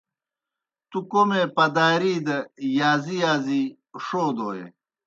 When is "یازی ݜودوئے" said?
3.23-4.65